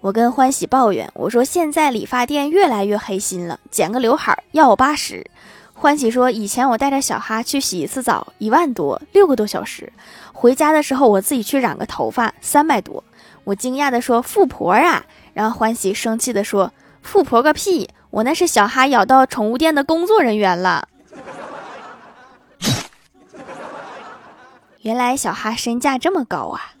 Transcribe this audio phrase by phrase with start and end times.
[0.00, 5.28] 我跟欢喜抱怨，我说现在理发店越来越黑心了，剪个刘海要我八十。
[5.74, 9.92] 欢喜说，以前我带着小哈去洗一次澡一万多，六个多小时，
[10.32, 13.02] 回家的时候我自己去染个头发三百多。
[13.44, 15.04] 我惊讶的说，富婆啊！
[15.34, 16.72] 然后欢喜生气的说，
[17.02, 20.86] 富婆个屁，我那是小哈咬到宠物店的工作人员了。
[24.82, 26.74] 原来小哈身价这么高啊！